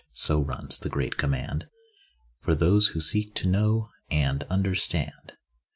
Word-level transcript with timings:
So 0.13 0.41
runs 0.41 0.79
the 0.79 0.89
great 0.89 1.15
command 1.15 1.69
For 2.41 2.55
those 2.55 2.87
who 2.87 3.01
seek 3.01 3.35
to 3.35 3.47
'know' 3.47 3.91
and 4.09 4.41
'understand. 4.45 5.33